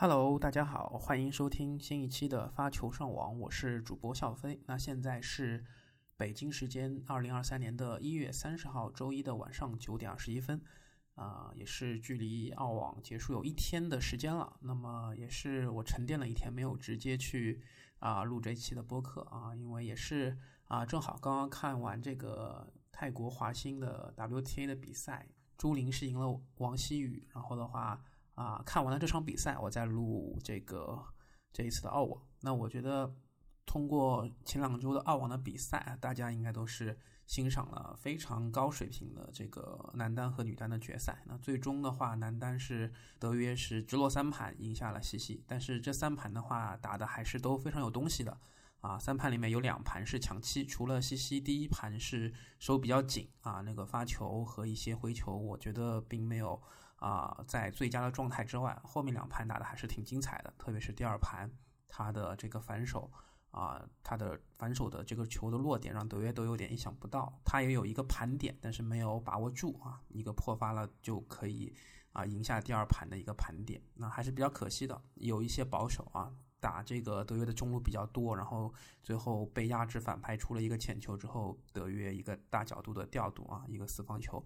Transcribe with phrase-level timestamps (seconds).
[0.00, 4.58] Hello，大家好，欢迎收听新一期的发球上网，我是主播笑飞。
[4.64, 5.62] 那现在是
[6.16, 10.58] 北京时间二零二三年的一月三十号周一的晚上九点二十一分，
[11.16, 14.56] 啊，也是距离澳网结束有一天的时间了。
[14.60, 17.60] 那么也是我沉淀了一天，没有直接去
[17.98, 25.28] 啊录这一期的播客啊，因为也是啊正好刚刚看完这个泰国华兴的 WTA 的比赛，
[25.58, 28.02] 朱琳是赢了王曦雨，然后的话。
[28.40, 30.98] 啊，看完了这场比赛，我再录这个
[31.52, 32.22] 这一次的澳网。
[32.40, 33.14] 那我觉得，
[33.66, 41.22] 通过前两周的澳网的比赛，大家应该都是欣赏了非常高水平的这个男单和女单的决赛。
[41.26, 48.40] 那最终的话，男单是德约是直落三盘赢下了西西，但是这三盘的话打的还是都非常有东西的。
[48.80, 56.58] 啊，三盘里面有两盘是强七，除了西西第一盘是手比较紧啊，那个发球和一些回球，我觉得并没有
[57.00, 61.50] 啊在最佳的状态之外，后面两盘打的还是挺精彩的，特别是第二盘
[61.88, 63.10] 他的这个反手
[63.50, 71.74] 啊，他的反手的这个球的落点让德约都有点意想不到，他也有一个盘点，但是没有把握住啊，一个破发了就可以
[72.12, 76.32] 啊赢下第二盘的一个盘点，那还是比较可惜的，有一些保守啊。
[76.62, 78.70] 打这个德约的中路比较多，然后
[79.02, 84.44] 最后被压制反拍出了一个浅球之后，德约一个大角度的调度啊，一个四方球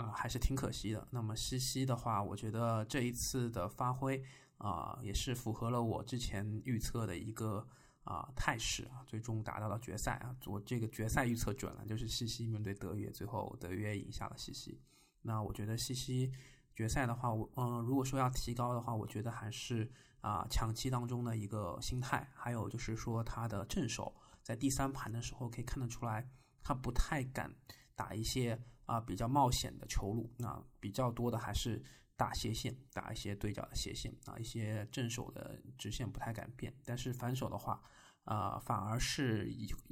[0.00, 1.06] 啊，还是挺可惜的。
[1.10, 4.22] 那么西西的话，我觉得这一次的发挥
[4.58, 7.66] 啊，也是符合了我之前预测的一个
[8.04, 14.80] 啊态势啊，最终达到了决赛啊，我这个决赛预测准了，就是西西面对德约，最后德约赢下了西西。
[15.22, 16.32] 那我觉得西西。
[16.72, 19.90] 决赛的话，我嗯，如果说要提高的话，我觉得还是
[20.22, 26.26] 啊抢七当中的一个心态，还有就是说他的正手，在第三盘的时候可以看得出来，
[26.62, 27.54] 他不太敢
[27.94, 28.58] 打一些
[28.90, 31.82] 啊比较冒险的球路，那比较多的还是
[32.16, 37.80] 打斜线，打一些对角的斜线啊，一些正手的直线不太敢变，但是反手的话。
[38.24, 39.50] 啊，反而是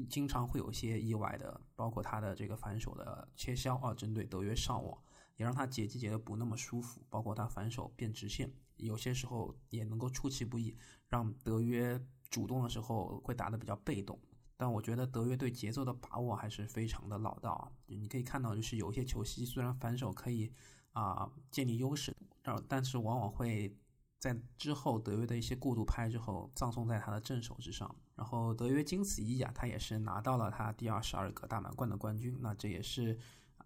[0.09, 4.97] 经常会有一些意外的，包括他的这个反手的切削啊，针对德约上网，
[5.37, 7.01] 也让他截击截的不那么舒服。
[7.08, 10.77] 包括他反手变直线，有些时候也能够出其不意，
[11.08, 12.01] 让德约
[12.31, 14.17] 主动的时候会打的比较被动。
[14.58, 17.73] 但我觉得德约对节奏的把握还是非常的老道啊。
[17.86, 20.52] 你可以看到，就是有一些球隙虽然反手可以
[20.92, 23.74] 啊建立优势，但但是往往会。
[24.20, 27.89] 在之后，德约的一些过度拍之后，葬送在他的正手之上。
[28.17, 32.36] 然后德约经此一役啊，他也是拿到了他第二十二个大满贯的冠军。
[32.40, 33.17] 那这也是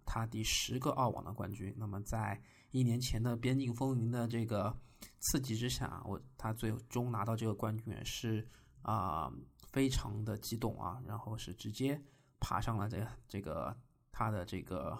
[0.05, 1.73] 他第十个澳网的冠军。
[1.75, 2.39] 那么在
[2.69, 4.77] 一年前的边境风云的这个
[5.17, 8.47] 刺激之下，我他最终拿到这个冠军也是
[8.83, 9.33] 啊
[9.73, 11.03] 非常的激动啊。
[11.05, 12.01] 然后是直接
[12.39, 13.75] 爬上了这这个
[14.13, 14.97] 他的这个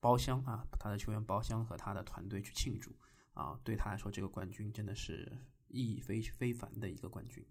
[0.00, 2.90] 包厢啊，他的球员包厢和他的团队去庆祝。
[3.34, 5.30] 啊，对他来说，这个冠军真的是
[5.68, 7.46] 意义非非凡的一个冠军。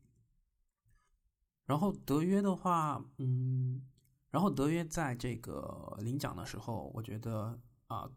[1.63, 3.87] 然后德约的话，嗯，
[4.29, 7.57] 然后德约在这个领奖的时候，我觉得
[7.87, 8.11] 啊，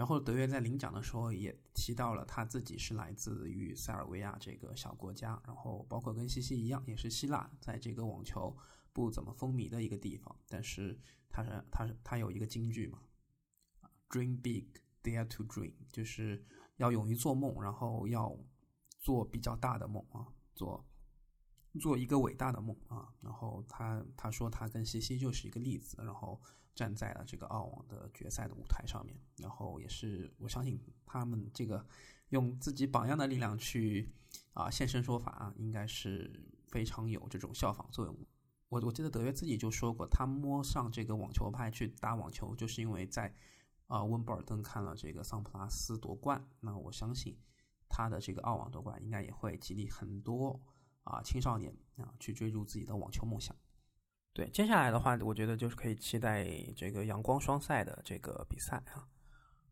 [0.00, 8.56] 然后德约在领奖的时候也提到了他自己是来自于塞尔维亚这个小国家，然后包括跟西西一样，也是希腊，在这个网球
[8.94, 13.00] 不怎么风靡的一个地方，但是他是他是他有一个金句嘛
[14.08, 14.80] ，Dream big。
[15.02, 16.44] Dare to dream，就是
[16.76, 18.38] 要勇于做梦，然后要
[18.98, 20.84] 做比较大的梦啊，做
[21.78, 23.08] 做一个伟大的梦啊。
[23.20, 26.40] 然后他他说他跟西西就是一个例子，然后
[26.74, 31.86] 站在了这个澳网的决赛的舞台上面，然后也是我相信他们这个
[32.30, 34.10] 用自己榜样的力量去
[34.54, 38.16] 啊现身说法啊，应该是非常有这种效仿作用。
[38.68, 43.34] 我我记得德约自己就说过，他摸上这个网球拍去打网球，就是因为在。
[43.90, 47.36] 啊，温布尔登看了这个桑普拉斯夺冠，那我相信
[47.88, 50.62] 他的这个澳网夺冠应该也会激励很多
[51.10, 53.54] 啊青少年啊去追逐自己的网球梦想。
[54.32, 59.04] 对，接下来的话，我觉得就是可以期待这个阳光双赛的这个比赛啊。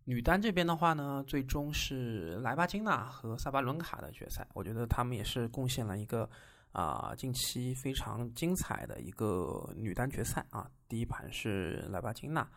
[0.05, 6.29] 女单这边的话呢，最终是莱巴金娜和萨巴伦卡的决赛，我觉得他们也是贡献了一个
[6.73, 10.69] 啊近期非常精彩的一个女单决赛啊。
[10.89, 12.49] 第一盘是莱巴金娜。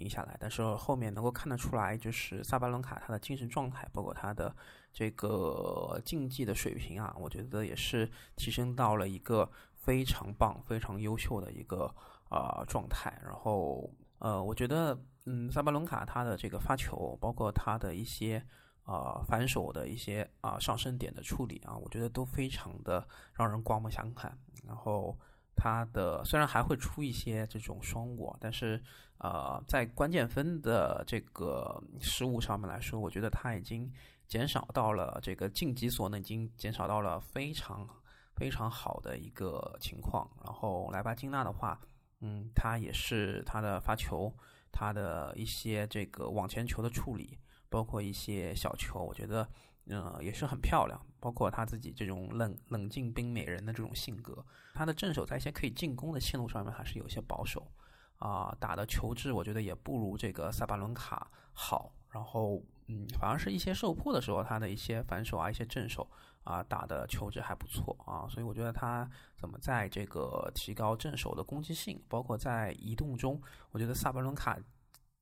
[0.00, 4.54] 赢下来，但是后面能够看得出来，就是萨巴伦卡他的精神状态，包括他的
[4.92, 11.94] 这个竞技的水平啊，我觉得也是提升到了一个非常棒、非常优秀的一个
[12.30, 13.12] 啊状态。
[13.24, 13.88] 然后
[14.18, 18.42] 呃，我觉得嗯，萨巴伦卡他的这个发球，包括他的一些
[18.84, 24.36] 啊反手的一些啊上升点的处理啊，我觉得都非常的让人刮目相看。
[24.66, 25.16] 然后。
[25.62, 28.82] 他的虽然还会出一些这种双握，但是
[29.18, 33.92] 呃，在关键分的这个失误上面来说，我觉得他已经
[34.26, 37.86] 减少到了这个晋级所呢，已经减少到了非常
[38.34, 40.26] 非常好的一个情况。
[40.42, 41.78] 然后莱巴金娜的话，
[42.20, 44.34] 嗯，他也是他的发球，
[44.72, 49.46] 他的一些这个往前球的处理，包括一些小球，我觉得。
[49.90, 57.70] 呃，也是很漂亮，包括他自己这种冷冷静冰美人的这种性格，他的正手在一些可以进攻的线路上面还是有些保守，
[58.18, 66.08] 啊，打的球质我觉得也不如这个萨巴伦卡好，然后嗯，反而是一些受迫的时候，他的一些反手啊，一些正手
[66.44, 73.40] 啊，打的球质还不错啊，所以我觉得他怎么在这个提高正手的攻击性，包括在移动中，
[73.70, 74.58] 我觉得萨巴伦卡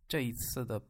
[0.07, 0.81] 这一次的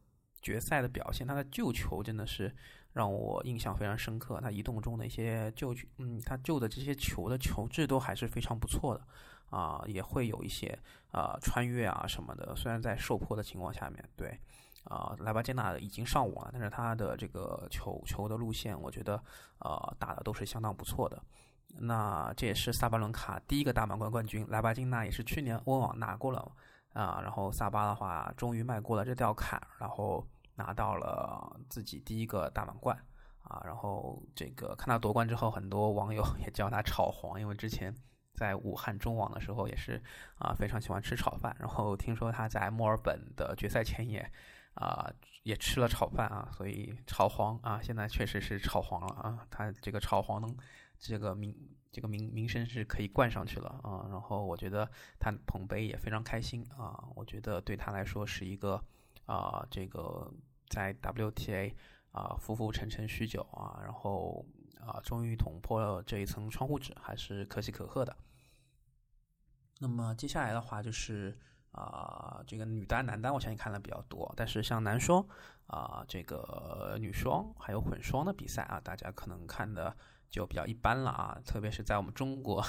[0.41, 2.53] 决赛的表现，他的救球真的是。
[2.91, 10.77] 让我印象非常深刻，他移动中的一些救，嗯，他救的这些球的球质都还是非常不错的，啊，也会有一些
[11.11, 12.55] 啊穿越啊什么的。
[12.55, 14.35] 虽然在受迫的情况下面对，
[14.85, 19.23] 啊，莱巴金纳已经上网了，但是他的这个球球的路线，我觉得
[19.59, 21.21] 呃打的都是相当不错的。
[21.77, 26.51] 那这也是萨巴伦卡第一个大满贯冠军，莱巴金娜也是去年温网拿过了
[26.93, 30.27] 啊，然后萨巴的话终于迈过了这道坎，然后。
[30.59, 32.93] 拿到了自己第一个大满贯
[33.43, 37.95] 啊，然后这个看他夺冠之后，很多网友也叫他炒黄，因为之前
[38.33, 40.03] 在武汉中网的时候也是
[40.37, 44.29] 啊非常喜欢吃炒饭，然后听说他在墨尔本的决赛前也
[44.73, 45.09] 啊
[45.43, 50.53] 也吃了炒饭啊，所以炒黄啊，现在确实是炒黄了啊，他这个炒黄能
[50.99, 51.55] 这个名
[51.91, 54.87] 这个名名声是可以冠上去了啊，然后我觉得
[55.19, 58.83] 他捧杯也非常开心啊，我觉得对他来说是一个
[59.25, 60.31] 啊这个。
[60.69, 61.73] 在 WTA
[62.11, 64.45] 啊，浮浮沉沉许久啊，然后
[64.79, 68.15] 啊，终于捅破了这一层窗户纸，还是可喜可贺的。
[69.79, 71.35] 那么接下来的话就是
[71.71, 75.27] 啊，这个女单、男单，我相信看的比较多，但是像男双
[75.65, 79.97] 啊，这个女双还有混双的比赛啊，大家可能看的
[80.29, 82.63] 就比较一般了啊，特别是在我们中国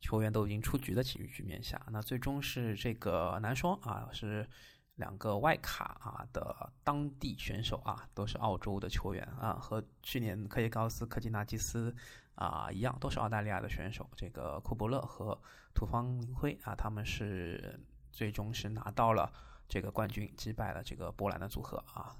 [0.00, 4.48] 球员都已经出局的体育局面下，那最终是这个男双啊是。
[4.96, 11.94] 两个外卡啊的当地选手啊，都是澳洲的球员啊，和去年科耶高斯、科基纳基斯
[12.34, 14.06] 啊一样，都是澳大利亚的选手。
[14.14, 15.40] 这个库伯勒和
[15.72, 17.80] 土方林辉啊，他们是
[18.12, 19.32] 最终是拿到了
[19.66, 22.14] 这个冠军，击败了这个波兰的组合啊，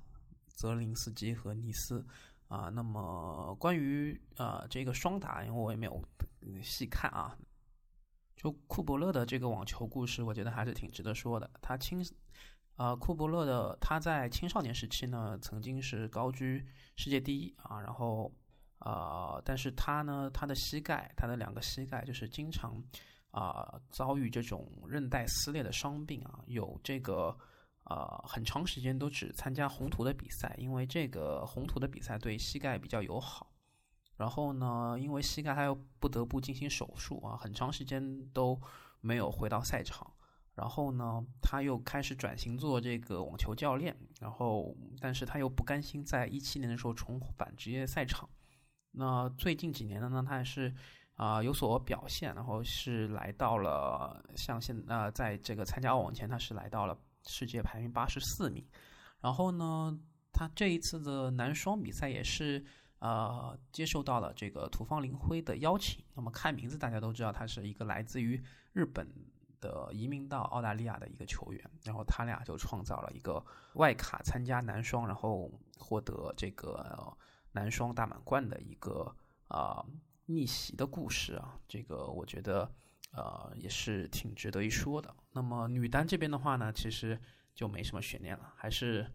[0.47, 2.03] 泽林斯基和尼斯
[2.51, 2.69] 啊。
[2.69, 6.03] 那么关于呃这个双打，因为我也没有
[6.63, 7.35] 细看啊，
[8.37, 11.51] 就库伯勒的这个网球故事，我觉得还是挺值得说的。
[11.63, 12.05] 他青。
[12.77, 16.67] 呃，库伯勒的他在青少年时期呢，曾经是高居
[16.97, 18.35] 世界第一啊，然后
[18.79, 22.83] 呃，但是他呢，他的膝盖，他的两个膝盖就是经常
[23.33, 27.37] 啊遭遇这种韧带撕裂的伤病啊，有这个
[27.85, 33.53] 呃很长时间都只参加红土的比赛，因为这个红土的比赛对膝盖比较友好，
[34.17, 38.61] 然后呢，因为膝盖他又不得不进行手术啊，很长时间都
[39.01, 40.13] 没有回到赛场。
[40.57, 43.97] 然后呢，他又开始转型做这个网球教练。
[44.21, 48.29] 然后，但是他又不甘心在一七年的时候重返职业赛场。
[48.91, 50.75] 那最近几年的呢，他还是
[51.15, 52.35] 啊有所表现。
[52.35, 58.67] 然后是来到了像现呃，在这个参加澳网前，他是来到了世界排名八十四名。
[59.21, 59.99] 然后呢，
[60.33, 62.65] 他这一次的男双比赛也是
[62.99, 66.05] 呃接受到了这个土方林辉的邀请。
[66.15, 68.43] 那么看名字，大家都知道他是一个来自于
[68.73, 69.07] 日本。
[69.61, 77.15] 的移民到澳大利亚的一个球员，然后他俩就创造了一个外卡参加男双，然后获得这个
[77.53, 79.15] 男双大满贯的一个
[79.49, 79.85] 啊
[80.25, 82.73] 逆袭的故事啊，这个我觉得
[83.13, 85.15] 呃也是挺值得一说的。
[85.33, 87.19] 那么女单这边的话呢，其实
[87.55, 89.11] 就没什么悬念了，还是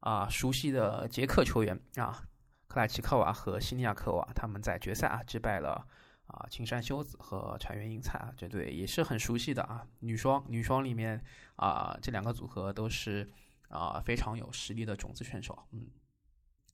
[0.00, 2.22] 啊熟悉的捷克球员啊
[2.66, 5.86] 克莱奇科娃和西尼亚科娃他们在决赛啊击败了。
[6.28, 9.86] 啊，青山修子和柴原英菜啊，这对也是很熟悉的啊。
[10.00, 11.24] 女双，女双里面
[11.56, 13.26] 啊，这两个组合都是
[13.70, 15.58] 啊非常有实力的种子选手。
[15.70, 15.86] 嗯，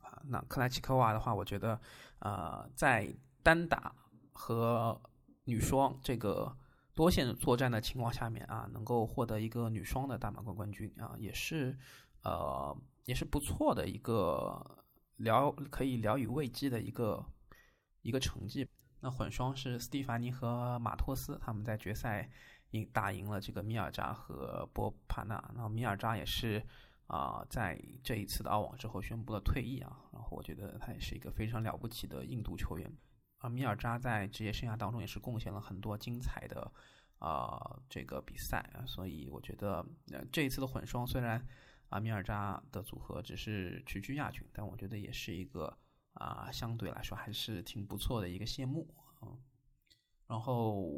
[0.02, 1.80] 啊，那克莱奇科娃的话，我觉得
[2.18, 3.08] 呃，在
[3.44, 3.94] 单打
[4.32, 5.00] 和
[5.44, 6.56] 女双这个
[6.94, 11.76] 多线作战的情况下面啊，能够获得一个女双的大满贯冠军啊，也是
[12.22, 14.84] 呃也是不错的一个
[15.16, 17.24] 聊可以聊以慰藉的一个
[18.02, 18.68] 一个成绩。
[19.00, 22.30] 那混双是斯蒂凡尼和马托斯，他们在决赛
[22.70, 25.52] 赢打赢了这个米尔扎和波帕纳。
[25.54, 26.64] 那米尔扎也是
[27.06, 30.08] 啊，在这一次的澳网之后宣布了退役啊。
[30.10, 32.90] 然后我觉得他也是一个非常了不起的印度球员。
[33.44, 36.72] 而米尔扎在职业生涯当中也是贡献了很多精彩的
[37.18, 41.46] 啊这个比赛啊，所以我觉得呃这一次的混双虽然
[41.90, 45.76] 啊米尔扎的组合只是屈居亚军，但我觉得也是一个
[46.14, 48.88] 啊相对来说还是挺不错的一个谢幕
[49.20, 49.36] 啊。
[50.26, 50.90] 然后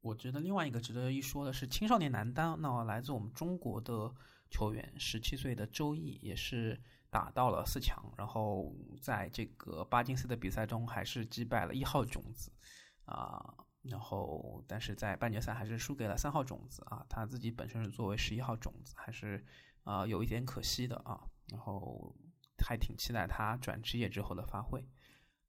[0.00, 4.10] 我觉得另外一个值得一说的是青少年男单，那来自我们中国的
[4.48, 6.80] 球员十七岁的周毅也是。
[7.10, 12.52] 打到了四强，然后在这个巴金斯的比赛中还是击败了一号种子，
[13.04, 19.42] 啊，然后但是在半决赛还是输给了三号种子啊，他自己本身是作为十一号种子，还是
[19.84, 22.14] 啊有一点可惜的啊，然后
[22.58, 24.84] 还挺期待他转职业之后的发挥，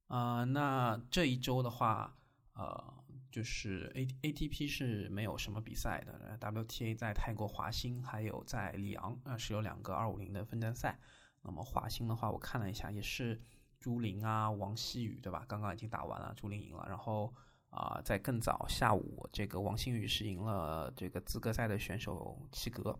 [0.07, 2.15] 啊，那这一周的话，
[2.53, 2.93] 呃，
[3.31, 10.97] 就是 A A T P 是没有什么比赛的，W T A 在泰国华兴还有在里昂啊是有两个二五零的分站赛。
[11.47, 13.41] 那么华兴的话，我看了一下，也是
[13.79, 15.45] 朱琳啊、王曦雨，对吧？
[15.47, 16.85] 刚刚已经打完了，朱琳赢了。
[16.89, 17.33] 然后
[17.69, 22.99] 啊，在更早下午，这个王馨予是赢了这个资格赛的选手齐格。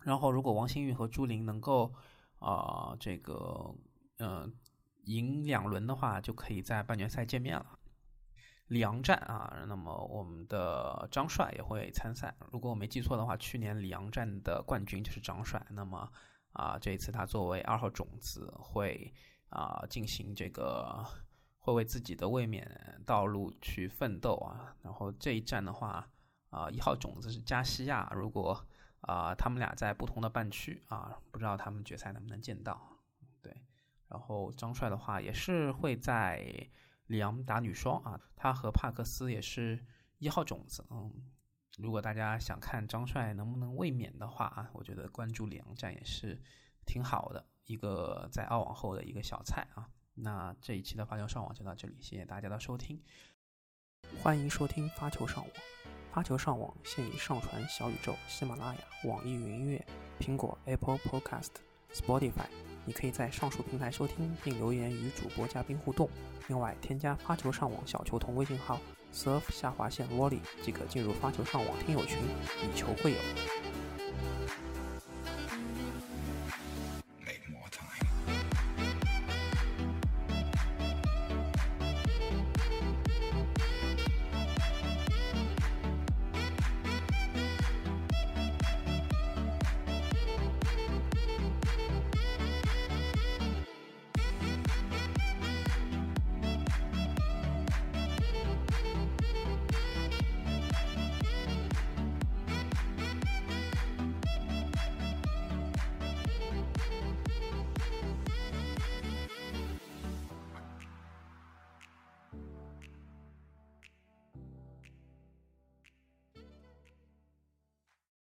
[0.00, 1.94] 然后如果王馨予和朱琳能够
[2.40, 3.72] 啊，这个
[4.18, 4.52] 嗯
[5.04, 7.78] 赢两轮的话，就可以在半决赛见面了。
[8.66, 12.34] 里昂站啊，那么我们的张帅也会参赛。
[12.50, 15.64] 如果我没记错的话，去年里昂站的冠军就是张帅。
[15.70, 16.10] 那么。
[16.54, 19.12] 啊，这一次他作为二号种子会
[19.48, 21.04] 啊进行这个，
[21.58, 22.68] 会为自己的卫冕
[23.04, 24.74] 道路去奋斗啊。
[24.82, 26.08] 然后这一站的话，
[26.50, 28.64] 啊一号种子是加西亚，如果
[29.00, 32.80] 啊他们俩在不同的半区啊，不知道他们决赛能不能见到。
[33.42, 33.54] 对，
[34.08, 36.44] 然后张帅的话也是会在
[37.08, 39.84] 里昂打女双啊，他和帕克斯也是
[40.18, 41.12] 一号种子，嗯。
[41.78, 46.40] 如果大家想看张帅能不能卫冕的话啊，我觉得关注里昂站也是
[46.86, 49.88] 挺好的一个在澳网后的一个小菜啊。
[50.14, 53.02] 那这一期的发球上网就到这里，谢谢大家的收听。
[54.22, 55.52] 欢迎收听发球上网，
[56.12, 59.84] 发球上网现已上传小宇宙、喜马拉雅、网易云音乐、
[60.20, 61.50] 苹果 Apple Podcast、
[61.92, 62.46] Spotify，
[62.84, 66.08] 你可以在上述平台收听并留言与主播嘉宾互动。
[66.46, 68.78] 另外，添加发球上网小球童微信号。
[69.14, 72.18] Surf 下划线 volley 即可进入发球上网听友群，
[72.62, 73.18] 以球会友。